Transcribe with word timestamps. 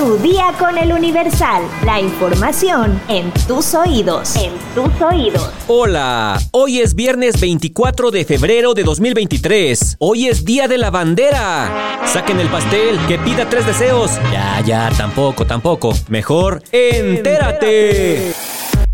Tu 0.00 0.16
día 0.16 0.54
con 0.58 0.78
el 0.78 0.94
Universal. 0.94 1.62
La 1.84 2.00
información 2.00 2.98
en 3.08 3.30
tus 3.46 3.74
oídos. 3.74 4.34
En 4.34 4.50
tus 4.74 4.98
oídos. 5.02 5.50
Hola, 5.66 6.40
hoy 6.52 6.80
es 6.80 6.94
viernes 6.94 7.38
24 7.38 8.10
de 8.10 8.24
febrero 8.24 8.72
de 8.72 8.82
2023. 8.82 9.96
Hoy 9.98 10.28
es 10.28 10.46
Día 10.46 10.68
de 10.68 10.78
la 10.78 10.88
Bandera. 10.88 12.00
Saquen 12.06 12.40
el 12.40 12.48
pastel, 12.48 12.98
que 13.08 13.18
pida 13.18 13.46
tres 13.50 13.66
deseos. 13.66 14.12
Ya, 14.32 14.62
ya, 14.62 14.90
tampoco, 14.96 15.44
tampoco. 15.44 15.92
Mejor, 16.08 16.62
entérate. 16.72 18.32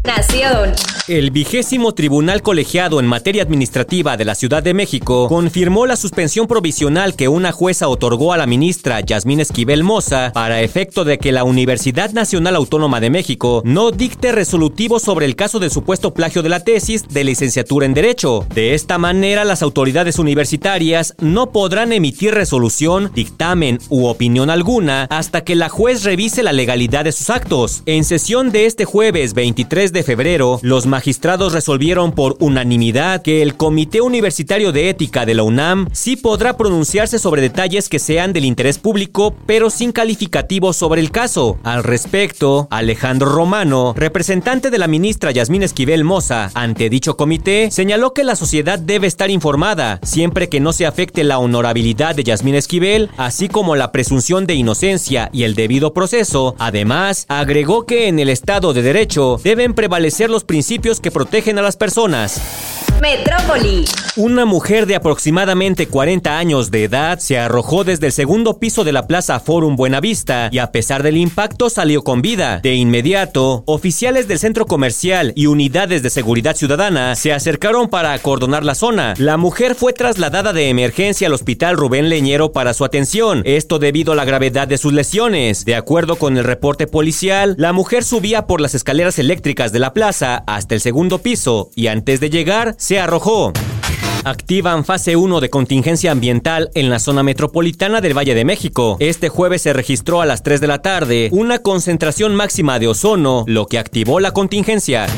Nación. 0.06 0.72
El 1.08 1.30
vigésimo 1.30 1.94
Tribunal 1.94 2.42
Colegiado 2.42 2.98
en 2.98 3.06
Materia 3.06 3.42
Administrativa 3.42 4.16
de 4.16 4.24
la 4.24 4.34
Ciudad 4.34 4.60
de 4.60 4.74
México 4.74 5.28
confirmó 5.28 5.86
la 5.86 5.94
suspensión 5.94 6.48
provisional 6.48 7.14
que 7.14 7.28
una 7.28 7.52
jueza 7.52 7.86
otorgó 7.86 8.32
a 8.32 8.36
la 8.36 8.46
ministra 8.46 9.00
Yasmín 9.00 9.38
Esquivel 9.38 9.84
Moza 9.84 10.32
para 10.34 10.62
efecto 10.62 11.04
de 11.04 11.18
que 11.18 11.30
la 11.30 11.44
Universidad 11.44 12.10
Nacional 12.10 12.56
Autónoma 12.56 12.98
de 13.00 13.10
México 13.10 13.62
no 13.64 13.92
dicte 13.92 14.32
resolutivo 14.32 14.98
sobre 14.98 15.26
el 15.26 15.36
caso 15.36 15.60
del 15.60 15.70
supuesto 15.70 16.12
plagio 16.12 16.42
de 16.42 16.48
la 16.48 16.64
tesis 16.64 17.06
de 17.08 17.22
licenciatura 17.22 17.86
en 17.86 17.94
Derecho. 17.94 18.44
De 18.52 18.74
esta 18.74 18.98
manera, 18.98 19.44
las 19.44 19.62
autoridades 19.62 20.18
universitarias 20.18 21.14
no 21.20 21.52
podrán 21.52 21.92
emitir 21.92 22.34
resolución, 22.34 23.12
dictamen 23.14 23.78
u 23.90 24.06
opinión 24.06 24.50
alguna 24.50 25.04
hasta 25.10 25.44
que 25.44 25.54
la 25.54 25.68
juez 25.68 26.02
revise 26.02 26.42
la 26.42 26.52
legalidad 26.52 27.04
de 27.04 27.12
sus 27.12 27.30
actos. 27.30 27.82
En 27.86 28.02
sesión 28.02 28.50
de 28.50 28.66
este 28.66 28.84
jueves 28.84 29.34
23 29.34 29.92
de 29.92 29.95
febrero, 30.02 30.58
los 30.62 30.86
magistrados 30.86 31.52
resolvieron 31.52 32.12
por 32.12 32.36
unanimidad 32.40 33.22
que 33.22 33.42
el 33.42 33.56
Comité 33.56 34.00
Universitario 34.00 34.72
de 34.72 34.90
Ética 34.90 35.26
de 35.26 35.34
la 35.34 35.42
UNAM 35.42 35.88
sí 35.92 36.16
podrá 36.16 36.56
pronunciarse 36.56 37.18
sobre 37.18 37.42
detalles 37.42 37.88
que 37.88 37.98
sean 37.98 38.32
del 38.32 38.44
interés 38.44 38.78
público, 38.78 39.34
pero 39.46 39.70
sin 39.70 39.92
calificativo 39.92 40.72
sobre 40.72 41.00
el 41.00 41.10
caso. 41.10 41.58
Al 41.62 41.84
respecto, 41.84 42.68
Alejandro 42.70 43.28
Romano, 43.30 43.94
representante 43.96 44.70
de 44.70 44.78
la 44.78 44.88
ministra 44.88 45.30
Yasmín 45.30 45.62
Esquivel 45.62 46.04
Moza 46.04 46.50
ante 46.54 46.90
dicho 46.90 47.16
comité, 47.16 47.70
señaló 47.70 48.12
que 48.12 48.24
la 48.24 48.36
sociedad 48.36 48.78
debe 48.78 49.06
estar 49.06 49.30
informada, 49.30 50.00
siempre 50.02 50.48
que 50.48 50.60
no 50.60 50.72
se 50.72 50.86
afecte 50.86 51.24
la 51.24 51.38
honorabilidad 51.38 52.14
de 52.14 52.24
Yasmín 52.24 52.54
Esquivel, 52.54 53.10
así 53.16 53.48
como 53.48 53.76
la 53.76 53.92
presunción 53.92 54.46
de 54.46 54.54
inocencia 54.54 55.30
y 55.32 55.44
el 55.44 55.54
debido 55.54 55.92
proceso. 55.92 56.54
Además, 56.58 57.26
agregó 57.28 57.86
que 57.86 58.08
en 58.08 58.18
el 58.18 58.28
Estado 58.28 58.72
de 58.72 58.82
Derecho 58.82 59.40
deben 59.42 59.74
prevalecer 59.86 60.30
los 60.30 60.42
principios 60.42 60.98
que 60.98 61.12
protegen 61.12 61.60
a 61.60 61.62
las 61.62 61.76
personas. 61.76 62.75
Metrópoli. 63.00 63.84
Una 64.16 64.46
mujer 64.46 64.86
de 64.86 64.94
aproximadamente 64.94 65.88
40 65.88 66.38
años 66.38 66.70
de 66.70 66.84
edad 66.84 67.18
se 67.18 67.38
arrojó 67.38 67.84
desde 67.84 68.06
el 68.06 68.12
segundo 68.12 68.58
piso 68.58 68.82
de 68.82 68.92
la 68.92 69.06
Plaza 69.06 69.38
Forum 69.40 69.76
Buenavista 69.76 70.48
y 70.50 70.56
a 70.56 70.72
pesar 70.72 71.02
del 71.02 71.18
impacto 71.18 71.68
salió 71.68 72.02
con 72.02 72.22
vida. 72.22 72.60
De 72.62 72.74
inmediato, 72.74 73.62
oficiales 73.66 74.26
del 74.26 74.38
centro 74.38 74.64
comercial 74.64 75.34
y 75.36 75.46
unidades 75.46 76.02
de 76.02 76.08
seguridad 76.08 76.56
ciudadana 76.56 77.14
se 77.14 77.34
acercaron 77.34 77.88
para 77.88 78.14
acordonar 78.14 78.64
la 78.64 78.74
zona. 78.74 79.12
La 79.18 79.36
mujer 79.36 79.74
fue 79.74 79.92
trasladada 79.92 80.54
de 80.54 80.70
emergencia 80.70 81.26
al 81.26 81.34
hospital 81.34 81.76
Rubén 81.76 82.08
Leñero 82.08 82.52
para 82.52 82.72
su 82.72 82.86
atención, 82.86 83.42
esto 83.44 83.78
debido 83.78 84.12
a 84.12 84.16
la 84.16 84.24
gravedad 84.24 84.66
de 84.66 84.78
sus 84.78 84.94
lesiones. 84.94 85.66
De 85.66 85.74
acuerdo 85.74 86.16
con 86.16 86.38
el 86.38 86.44
reporte 86.44 86.86
policial, 86.86 87.54
la 87.58 87.74
mujer 87.74 88.02
subía 88.02 88.46
por 88.46 88.62
las 88.62 88.74
escaleras 88.74 89.18
eléctricas 89.18 89.72
de 89.72 89.80
la 89.80 89.92
plaza 89.92 90.42
hasta 90.46 90.74
el 90.74 90.80
segundo 90.80 91.18
piso 91.18 91.68
y 91.74 91.88
antes 91.88 92.20
de 92.20 92.30
llegar 92.30 92.76
se 92.86 93.00
arrojó. 93.00 93.52
Activan 94.22 94.84
fase 94.84 95.16
1 95.16 95.40
de 95.40 95.50
contingencia 95.50 96.12
ambiental 96.12 96.70
en 96.74 96.88
la 96.88 97.00
zona 97.00 97.24
metropolitana 97.24 98.00
del 98.00 98.16
Valle 98.16 98.36
de 98.36 98.44
México. 98.44 98.96
Este 99.00 99.28
jueves 99.28 99.62
se 99.62 99.72
registró 99.72 100.20
a 100.20 100.26
las 100.26 100.44
3 100.44 100.60
de 100.60 100.66
la 100.68 100.82
tarde 100.82 101.28
una 101.32 101.58
concentración 101.58 102.36
máxima 102.36 102.78
de 102.78 102.86
ozono, 102.86 103.42
lo 103.48 103.66
que 103.66 103.80
activó 103.80 104.20
la 104.20 104.30
contingencia. 104.30 105.08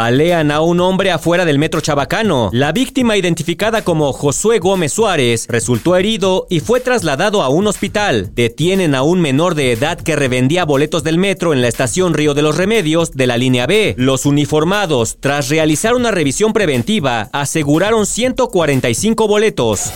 Balean 0.00 0.50
a 0.50 0.62
un 0.62 0.80
hombre 0.80 1.10
afuera 1.10 1.44
del 1.44 1.58
metro 1.58 1.82
Chabacano. 1.82 2.48
La 2.54 2.72
víctima, 2.72 3.18
identificada 3.18 3.84
como 3.84 4.14
Josué 4.14 4.58
Gómez 4.58 4.94
Suárez, 4.94 5.44
resultó 5.46 5.94
herido 5.94 6.46
y 6.48 6.60
fue 6.60 6.80
trasladado 6.80 7.42
a 7.42 7.50
un 7.50 7.66
hospital. 7.66 8.30
Detienen 8.34 8.94
a 8.94 9.02
un 9.02 9.20
menor 9.20 9.54
de 9.54 9.72
edad 9.72 10.00
que 10.00 10.16
revendía 10.16 10.64
boletos 10.64 11.04
del 11.04 11.18
metro 11.18 11.52
en 11.52 11.60
la 11.60 11.68
estación 11.68 12.14
Río 12.14 12.32
de 12.32 12.40
los 12.40 12.56
Remedios 12.56 13.12
de 13.12 13.26
la 13.26 13.36
línea 13.36 13.66
B. 13.66 13.94
Los 13.98 14.24
uniformados, 14.24 15.18
tras 15.20 15.50
realizar 15.50 15.94
una 15.94 16.10
revisión 16.10 16.54
preventiva, 16.54 17.28
aseguraron 17.34 18.06
145 18.06 19.28
boletos. 19.28 19.92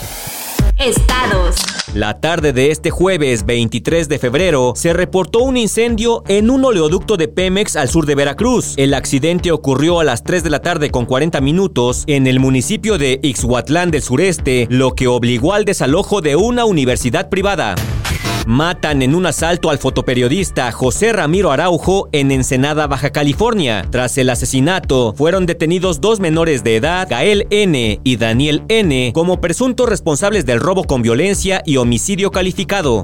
Estados. 0.78 1.56
La 1.94 2.20
tarde 2.20 2.52
de 2.52 2.72
este 2.72 2.90
jueves 2.90 3.46
23 3.46 4.08
de 4.08 4.18
febrero 4.18 4.72
se 4.74 4.92
reportó 4.92 5.40
un 5.40 5.56
incendio 5.56 6.24
en 6.26 6.50
un 6.50 6.64
oleoducto 6.64 7.16
de 7.16 7.28
Pemex 7.28 7.76
al 7.76 7.88
sur 7.88 8.06
de 8.06 8.16
Veracruz. 8.16 8.74
El 8.76 8.94
accidente 8.94 9.52
ocurrió 9.52 10.00
a 10.00 10.04
las 10.04 10.24
3 10.24 10.42
de 10.42 10.50
la 10.50 10.60
tarde 10.60 10.90
con 10.90 11.06
40 11.06 11.40
minutos 11.40 12.02
en 12.08 12.26
el 12.26 12.40
municipio 12.40 12.98
de 12.98 13.20
Ixhuatlán 13.22 13.92
del 13.92 14.02
sureste, 14.02 14.66
lo 14.70 14.94
que 14.94 15.06
obligó 15.06 15.52
al 15.52 15.64
desalojo 15.64 16.20
de 16.20 16.34
una 16.34 16.64
universidad 16.64 17.28
privada. 17.28 17.76
Matan 18.47 19.03
en 19.03 19.15
un 19.15 19.27
asalto 19.27 19.71
al 19.71 19.78
fotoperiodista 19.78 20.71
José 20.71 21.12
Ramiro 21.12 21.50
Araujo 21.50 22.09
en 22.12 22.31
Ensenada, 22.31 22.87
Baja 22.87 23.10
California. 23.10 23.87
Tras 23.91 24.19
el 24.19 24.28
asesinato, 24.28 25.15
fueron 25.16 25.47
detenidos 25.47 26.00
dos 26.00 26.21
menores 26.21 26.62
de 26.62 26.77
edad, 26.77 27.06
Gael 27.09 27.47
N. 27.50 28.00
y 28.04 28.16
Daniel 28.16 28.62
N., 28.69 29.12
como 29.15 29.41
presuntos 29.41 29.88
responsables 29.88 30.44
del 30.44 30.60
robo 30.60 30.84
con 30.84 31.03
violencia 31.03 31.62
y 31.65 31.78
homicidio 31.78 32.31
calificado. 32.31 33.03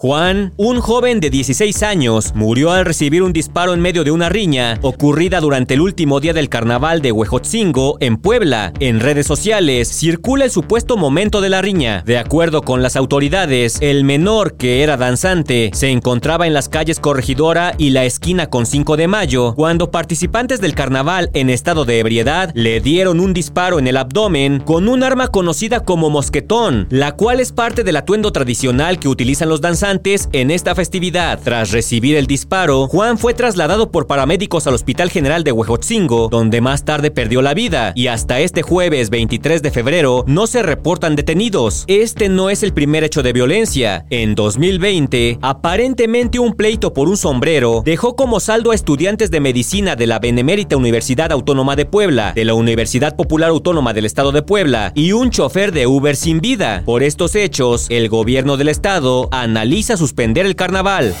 Juan, 0.00 0.52
un 0.56 0.78
joven 0.78 1.18
de 1.18 1.28
16 1.28 1.82
años, 1.82 2.32
murió 2.36 2.70
al 2.70 2.84
recibir 2.84 3.24
un 3.24 3.32
disparo 3.32 3.74
en 3.74 3.80
medio 3.80 4.04
de 4.04 4.12
una 4.12 4.28
riña 4.28 4.78
ocurrida 4.82 5.40
durante 5.40 5.74
el 5.74 5.80
último 5.80 6.20
día 6.20 6.32
del 6.32 6.48
carnaval 6.48 7.02
de 7.02 7.10
Huejotzingo 7.10 7.96
en 7.98 8.16
Puebla. 8.16 8.72
En 8.78 9.00
redes 9.00 9.26
sociales 9.26 9.88
circula 9.88 10.44
el 10.44 10.52
supuesto 10.52 10.96
momento 10.96 11.40
de 11.40 11.48
la 11.48 11.62
riña. 11.62 12.04
De 12.06 12.16
acuerdo 12.16 12.62
con 12.62 12.80
las 12.80 12.94
autoridades, 12.94 13.78
el 13.80 14.04
menor, 14.04 14.56
que 14.56 14.84
era 14.84 14.96
danzante, 14.96 15.72
se 15.74 15.90
encontraba 15.90 16.46
en 16.46 16.54
las 16.54 16.68
calles 16.68 17.00
Corregidora 17.00 17.74
y 17.76 17.90
la 17.90 18.04
esquina 18.04 18.50
con 18.50 18.66
5 18.66 18.96
de 18.96 19.08
mayo 19.08 19.54
cuando 19.56 19.90
participantes 19.90 20.60
del 20.60 20.76
carnaval 20.76 21.28
en 21.34 21.50
estado 21.50 21.84
de 21.84 21.98
ebriedad 21.98 22.52
le 22.54 22.80
dieron 22.80 23.18
un 23.18 23.34
disparo 23.34 23.80
en 23.80 23.88
el 23.88 23.96
abdomen 23.96 24.60
con 24.60 24.88
un 24.88 25.02
arma 25.02 25.26
conocida 25.26 25.80
como 25.80 26.08
mosquetón, 26.08 26.86
la 26.88 27.16
cual 27.16 27.40
es 27.40 27.50
parte 27.50 27.82
del 27.82 27.96
atuendo 27.96 28.30
tradicional 28.30 29.00
que 29.00 29.08
utilizan 29.08 29.48
los 29.48 29.60
danzantes 29.60 29.87
en 29.88 30.50
esta 30.50 30.74
festividad. 30.74 31.40
Tras 31.42 31.70
recibir 31.70 32.16
el 32.16 32.26
disparo, 32.26 32.88
Juan 32.88 33.16
fue 33.16 33.32
trasladado 33.32 33.90
por 33.90 34.06
paramédicos 34.06 34.66
al 34.66 34.74
Hospital 34.74 35.08
General 35.08 35.44
de 35.44 35.52
Huejotzingo, 35.52 36.28
donde 36.28 36.60
más 36.60 36.84
tarde 36.84 37.10
perdió 37.10 37.40
la 37.40 37.54
vida, 37.54 37.92
y 37.94 38.08
hasta 38.08 38.38
este 38.40 38.60
jueves 38.60 39.08
23 39.08 39.62
de 39.62 39.70
febrero 39.70 40.24
no 40.26 40.46
se 40.46 40.62
reportan 40.62 41.16
detenidos. 41.16 41.84
Este 41.86 42.28
no 42.28 42.50
es 42.50 42.62
el 42.62 42.74
primer 42.74 43.02
hecho 43.02 43.22
de 43.22 43.32
violencia. 43.32 44.04
En 44.10 44.34
2020, 44.34 45.38
aparentemente 45.40 46.38
un 46.38 46.52
pleito 46.52 46.92
por 46.92 47.08
un 47.08 47.16
sombrero 47.16 47.80
dejó 47.82 48.14
como 48.14 48.40
saldo 48.40 48.72
a 48.72 48.74
estudiantes 48.74 49.30
de 49.30 49.40
medicina 49.40 49.96
de 49.96 50.06
la 50.06 50.18
Benemérita 50.18 50.76
Universidad 50.76 51.32
Autónoma 51.32 51.76
de 51.76 51.86
Puebla, 51.86 52.34
de 52.34 52.44
la 52.44 52.52
Universidad 52.52 53.16
Popular 53.16 53.48
Autónoma 53.48 53.94
del 53.94 54.04
Estado 54.04 54.32
de 54.32 54.42
Puebla 54.42 54.92
y 54.94 55.12
un 55.12 55.30
chofer 55.30 55.72
de 55.72 55.86
Uber 55.86 56.14
sin 56.14 56.40
vida. 56.40 56.82
Por 56.84 57.02
estos 57.02 57.34
hechos, 57.34 57.86
el 57.88 58.10
gobierno 58.10 58.58
del 58.58 58.68
estado 58.68 59.30
analiza 59.32 59.77
suspender 59.82 60.46
el 60.46 60.56
carnaval. 60.56 61.14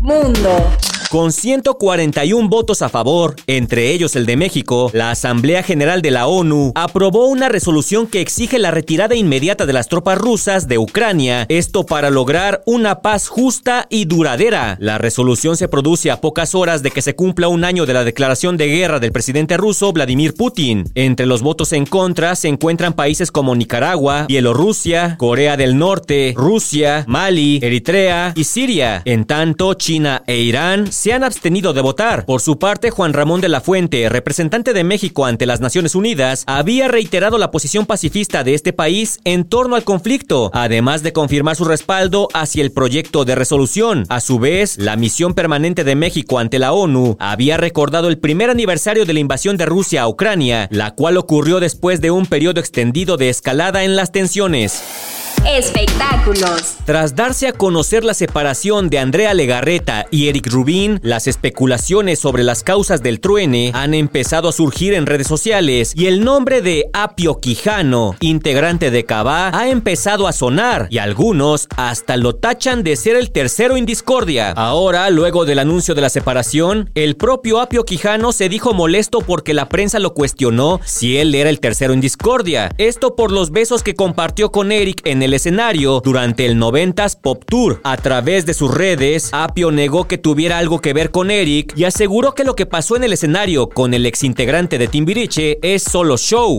Mundo. 0.00 0.70
Con 1.14 1.30
141 1.30 2.48
votos 2.48 2.82
a 2.82 2.88
favor, 2.88 3.36
entre 3.46 3.92
ellos 3.92 4.16
el 4.16 4.26
de 4.26 4.36
México, 4.36 4.90
la 4.92 5.12
Asamblea 5.12 5.62
General 5.62 6.02
de 6.02 6.10
la 6.10 6.26
ONU 6.26 6.72
aprobó 6.74 7.28
una 7.28 7.48
resolución 7.48 8.08
que 8.08 8.20
exige 8.20 8.58
la 8.58 8.72
retirada 8.72 9.14
inmediata 9.14 9.64
de 9.64 9.72
las 9.72 9.86
tropas 9.86 10.18
rusas 10.18 10.66
de 10.66 10.76
Ucrania, 10.76 11.46
esto 11.48 11.86
para 11.86 12.10
lograr 12.10 12.64
una 12.66 13.00
paz 13.00 13.28
justa 13.28 13.86
y 13.90 14.06
duradera. 14.06 14.76
La 14.80 14.98
resolución 14.98 15.56
se 15.56 15.68
produce 15.68 16.10
a 16.10 16.20
pocas 16.20 16.52
horas 16.56 16.82
de 16.82 16.90
que 16.90 17.00
se 17.00 17.14
cumpla 17.14 17.46
un 17.46 17.62
año 17.62 17.86
de 17.86 17.94
la 17.94 18.02
declaración 18.02 18.56
de 18.56 18.66
guerra 18.66 18.98
del 18.98 19.12
presidente 19.12 19.56
ruso 19.56 19.92
Vladimir 19.92 20.34
Putin. 20.34 20.90
Entre 20.96 21.26
los 21.26 21.42
votos 21.42 21.72
en 21.74 21.86
contra 21.86 22.34
se 22.34 22.48
encuentran 22.48 22.92
países 22.92 23.30
como 23.30 23.54
Nicaragua, 23.54 24.26
Bielorrusia, 24.26 25.16
Corea 25.16 25.56
del 25.56 25.78
Norte, 25.78 26.34
Rusia, 26.36 27.04
Mali, 27.06 27.60
Eritrea 27.62 28.32
y 28.34 28.42
Siria. 28.42 29.02
En 29.04 29.26
tanto, 29.26 29.74
China 29.74 30.24
e 30.26 30.38
Irán 30.38 30.90
se 31.04 31.12
han 31.12 31.22
abstenido 31.22 31.74
de 31.74 31.82
votar. 31.82 32.24
Por 32.24 32.40
su 32.40 32.58
parte, 32.58 32.90
Juan 32.90 33.12
Ramón 33.12 33.42
de 33.42 33.50
la 33.50 33.60
Fuente, 33.60 34.08
representante 34.08 34.72
de 34.72 34.84
México 34.84 35.26
ante 35.26 35.44
las 35.44 35.60
Naciones 35.60 35.94
Unidas, 35.94 36.44
había 36.46 36.88
reiterado 36.88 37.36
la 37.36 37.50
posición 37.50 37.84
pacifista 37.84 38.42
de 38.42 38.54
este 38.54 38.72
país 38.72 39.18
en 39.24 39.44
torno 39.44 39.76
al 39.76 39.84
conflicto, 39.84 40.50
además 40.54 41.02
de 41.02 41.12
confirmar 41.12 41.56
su 41.56 41.66
respaldo 41.66 42.28
hacia 42.32 42.62
el 42.62 42.72
proyecto 42.72 43.26
de 43.26 43.34
resolución. 43.34 44.06
A 44.08 44.20
su 44.20 44.38
vez, 44.38 44.78
la 44.78 44.96
misión 44.96 45.34
permanente 45.34 45.84
de 45.84 45.94
México 45.94 46.38
ante 46.38 46.58
la 46.58 46.72
ONU 46.72 47.18
había 47.20 47.58
recordado 47.58 48.08
el 48.08 48.16
primer 48.16 48.48
aniversario 48.48 49.04
de 49.04 49.12
la 49.12 49.20
invasión 49.20 49.58
de 49.58 49.66
Rusia 49.66 50.04
a 50.04 50.08
Ucrania, 50.08 50.68
la 50.70 50.92
cual 50.92 51.18
ocurrió 51.18 51.60
después 51.60 52.00
de 52.00 52.12
un 52.12 52.24
periodo 52.24 52.60
extendido 52.60 53.18
de 53.18 53.28
escalada 53.28 53.84
en 53.84 53.94
las 53.94 54.10
tensiones. 54.10 55.23
Espectáculos. 55.46 56.78
Tras 56.86 57.14
darse 57.16 57.46
a 57.46 57.52
conocer 57.52 58.02
la 58.02 58.14
separación 58.14 58.88
de 58.88 58.98
Andrea 58.98 59.34
Legarreta 59.34 60.06
y 60.10 60.28
Eric 60.28 60.50
Rubín, 60.50 61.00
las 61.02 61.26
especulaciones 61.26 62.18
sobre 62.18 62.42
las 62.42 62.62
causas 62.62 63.02
del 63.02 63.20
truene 63.20 63.70
han 63.74 63.92
empezado 63.92 64.48
a 64.48 64.52
surgir 64.52 64.94
en 64.94 65.04
redes 65.04 65.26
sociales 65.26 65.92
y 65.94 66.06
el 66.06 66.24
nombre 66.24 66.62
de 66.62 66.86
Apio 66.94 67.40
Quijano, 67.40 68.16
integrante 68.20 68.90
de 68.90 69.04
Cabá, 69.04 69.50
ha 69.52 69.68
empezado 69.68 70.26
a 70.26 70.32
sonar 70.32 70.88
y 70.90 70.96
algunos 70.96 71.68
hasta 71.76 72.16
lo 72.16 72.34
tachan 72.36 72.82
de 72.82 72.96
ser 72.96 73.16
el 73.16 73.30
tercero 73.30 73.76
en 73.76 73.84
discordia. 73.84 74.52
Ahora, 74.52 75.10
luego 75.10 75.44
del 75.44 75.58
anuncio 75.58 75.94
de 75.94 76.00
la 76.00 76.08
separación, 76.08 76.90
el 76.94 77.16
propio 77.16 77.60
Apio 77.60 77.84
Quijano 77.84 78.32
se 78.32 78.48
dijo 78.48 78.72
molesto 78.72 79.18
porque 79.18 79.52
la 79.52 79.68
prensa 79.68 79.98
lo 79.98 80.14
cuestionó 80.14 80.80
si 80.84 81.18
él 81.18 81.34
era 81.34 81.50
el 81.50 81.60
tercero 81.60 81.92
en 81.92 82.00
discordia. 82.00 82.70
Esto 82.78 83.14
por 83.14 83.30
los 83.30 83.50
besos 83.50 83.82
que 83.82 83.94
compartió 83.94 84.50
con 84.50 84.72
Eric 84.72 85.02
en 85.04 85.22
el 85.22 85.33
escenario 85.34 86.00
durante 86.00 86.46
el 86.46 86.58
90s 86.58 87.18
Pop 87.20 87.44
Tour. 87.46 87.80
A 87.84 87.96
través 87.96 88.46
de 88.46 88.54
sus 88.54 88.72
redes, 88.72 89.30
Apio 89.32 89.70
negó 89.70 90.06
que 90.06 90.18
tuviera 90.18 90.58
algo 90.58 90.80
que 90.80 90.92
ver 90.92 91.10
con 91.10 91.30
Eric 91.30 91.72
y 91.76 91.84
aseguró 91.84 92.34
que 92.34 92.44
lo 92.44 92.54
que 92.54 92.66
pasó 92.66 92.96
en 92.96 93.04
el 93.04 93.12
escenario 93.12 93.68
con 93.68 93.94
el 93.94 94.06
exintegrante 94.06 94.78
de 94.78 94.88
Timbiriche 94.88 95.58
es 95.62 95.82
solo 95.82 96.16
show. 96.16 96.58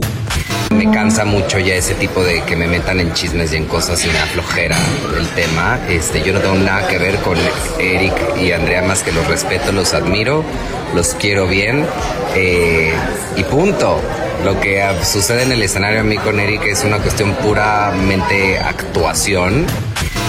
Me 0.71 0.91
cansa 0.91 1.25
mucho 1.25 1.59
ya 1.59 1.75
ese 1.75 1.93
tipo 1.93 2.23
de 2.23 2.41
que 2.43 2.55
me 2.55 2.67
metan 2.67 2.99
en 2.99 3.13
chismes 3.13 3.53
y 3.53 3.57
en 3.57 3.65
cosas 3.65 4.03
y 4.03 4.09
me 4.09 4.17
aflojera 4.17 4.77
el 5.17 5.27
tema. 5.29 5.79
Este, 5.87 6.21
yo 6.21 6.33
no 6.33 6.39
tengo 6.39 6.55
nada 6.55 6.87
que 6.87 6.97
ver 6.97 7.15
con 7.17 7.37
Eric 7.79 8.13
y 8.41 8.51
Andrea 8.51 8.81
más 8.81 9.03
que 9.03 9.11
los 9.11 9.25
respeto, 9.27 9.71
los 9.71 9.93
admiro, 9.93 10.43
los 10.93 11.13
quiero 11.15 11.47
bien 11.47 11.85
eh, 12.35 12.93
y 13.37 13.43
punto. 13.43 14.01
Lo 14.45 14.61
que 14.61 14.79
sucede 15.03 15.41
en 15.41 15.53
el 15.53 15.63
escenario 15.63 16.01
a 16.01 16.03
mí 16.03 16.17
con 16.17 16.39
Eric 16.39 16.65
es 16.67 16.83
una 16.83 16.99
cuestión 16.99 17.33
puramente 17.33 18.59
actuación. 18.59 19.65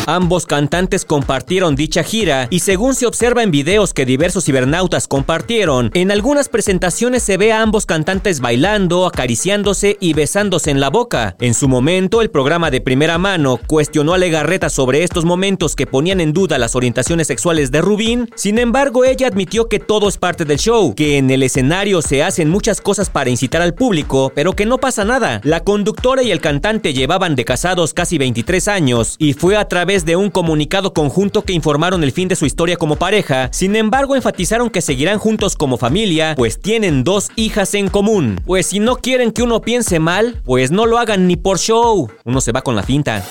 Ambos 0.08 0.46
cantantes 0.46 1.04
compartieron 1.04 1.74
dicha 1.74 2.04
gira 2.04 2.46
y 2.50 2.60
según 2.60 2.94
se 2.94 3.06
observa 3.06 3.42
en 3.42 3.50
videos 3.50 3.92
que 3.92 4.06
diversos 4.06 4.44
cibernautas 4.44 5.08
compartieron, 5.08 5.90
en 5.94 6.12
algunas 6.12 6.48
presentaciones 6.48 7.24
se 7.24 7.36
ve 7.36 7.50
a 7.50 7.60
ambos 7.60 7.86
cantantes 7.86 8.38
bailando, 8.38 9.04
acariciándose 9.06 9.96
y 9.98 10.12
besándose 10.12 10.70
en 10.70 10.78
la 10.78 10.90
boca. 10.90 11.34
En 11.40 11.54
su 11.54 11.66
momento, 11.66 12.22
el 12.22 12.30
programa 12.30 12.70
de 12.70 12.80
primera 12.80 13.18
mano 13.18 13.58
cuestionó 13.66 14.14
a 14.14 14.18
Legarreta 14.18 14.70
sobre 14.70 15.02
estos 15.02 15.24
momentos 15.24 15.74
que 15.74 15.88
ponían 15.88 16.20
en 16.20 16.32
duda 16.32 16.56
las 16.56 16.76
orientaciones 16.76 17.26
sexuales 17.26 17.72
de 17.72 17.80
Rubín. 17.80 18.30
Sin 18.36 18.60
embargo, 18.60 19.04
ella 19.04 19.26
admitió 19.26 19.68
que 19.68 19.80
todo 19.80 20.08
es 20.08 20.18
parte 20.18 20.44
del 20.44 20.60
show, 20.60 20.94
que 20.94 21.18
en 21.18 21.32
el 21.32 21.42
escenario 21.42 22.00
se 22.00 22.22
hacen 22.22 22.48
muchas 22.48 22.80
cosas 22.80 23.10
para 23.10 23.28
incitar 23.28 23.60
al 23.60 23.74
público, 23.74 24.30
pero 24.36 24.52
que 24.52 24.66
no 24.66 24.78
pasa 24.78 25.04
nada. 25.04 25.40
La 25.42 25.64
conductora 25.64 26.22
y 26.22 26.30
el 26.30 26.40
cantante 26.40 26.94
llevaban 26.94 27.34
de 27.34 27.44
casados 27.44 27.92
casi 27.92 28.18
23 28.18 28.68
años 28.68 29.16
y 29.18 29.32
fue 29.32 29.56
a 29.56 29.66
través 29.66 29.95
de 30.04 30.16
un 30.16 30.30
comunicado 30.30 30.92
conjunto 30.92 31.42
que 31.42 31.52
informaron 31.52 32.04
el 32.04 32.12
fin 32.12 32.28
de 32.28 32.36
su 32.36 32.44
historia 32.44 32.76
como 32.76 32.96
pareja, 32.96 33.48
sin 33.52 33.76
embargo 33.76 34.16
enfatizaron 34.16 34.70
que 34.70 34.82
seguirán 34.82 35.18
juntos 35.18 35.56
como 35.56 35.78
familia, 35.78 36.34
pues 36.36 36.60
tienen 36.60 37.04
dos 37.04 37.30
hijas 37.36 37.74
en 37.74 37.88
común. 37.88 38.40
Pues 38.44 38.66
si 38.66 38.80
no 38.80 38.96
quieren 38.96 39.32
que 39.32 39.42
uno 39.42 39.60
piense 39.60 39.98
mal, 39.98 40.40
pues 40.44 40.70
no 40.70 40.86
lo 40.86 40.98
hagan 40.98 41.26
ni 41.26 41.36
por 41.36 41.58
show. 41.58 42.10
Uno 42.24 42.40
se 42.40 42.52
va 42.52 42.62
con 42.62 42.76
la 42.76 42.82
finta. 42.82 43.24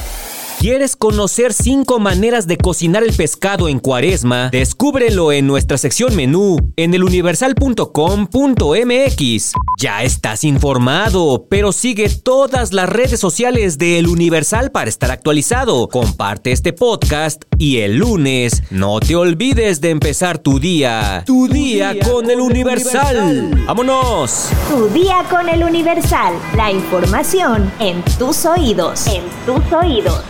¿Quieres 0.65 0.95
conocer 0.95 1.53
5 1.53 1.99
maneras 1.99 2.47
de 2.47 2.57
cocinar 2.57 3.03
el 3.03 3.13
pescado 3.13 3.69
en 3.69 3.77
cuaresma? 3.77 4.49
Descúbrelo 4.49 5.31
en 5.31 5.45
nuestra 5.45 5.77
sección 5.77 6.15
menú 6.15 6.57
en 6.75 6.91
eluniversal.com.mx. 6.95 9.53
Ya 9.77 10.01
estás 10.01 10.43
informado, 10.43 11.45
pero 11.51 11.71
sigue 11.71 12.09
todas 12.09 12.73
las 12.73 12.89
redes 12.89 13.19
sociales 13.19 13.77
de 13.77 13.99
El 13.99 14.07
Universal 14.07 14.71
para 14.71 14.89
estar 14.89 15.11
actualizado. 15.11 15.87
Comparte 15.87 16.51
este 16.51 16.73
podcast 16.73 17.43
y 17.59 17.81
el 17.81 17.97
lunes 17.97 18.63
no 18.71 18.99
te 19.01 19.15
olvides 19.15 19.81
de 19.81 19.91
empezar 19.91 20.39
tu 20.39 20.59
día. 20.59 21.21
Tu, 21.27 21.47
día, 21.47 21.95
con, 21.99 22.31
El 22.31 22.41
Universal. 22.41 23.65
¡Vámonos! 23.67 24.49
Tu 24.67 24.87
día 24.87 25.23
con 25.29 25.47
El 25.47 25.63
Universal. 25.63 26.33
La 26.55 26.71
información 26.71 27.71
en 27.79 28.01
tus 28.17 28.47
oídos. 28.47 29.05
En 29.05 29.21
tus 29.45 29.61
oídos. 29.71 30.23